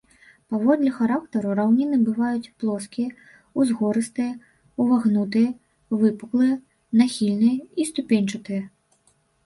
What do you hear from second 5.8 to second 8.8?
выпуклыя, нахільныя і ступеньчатыя.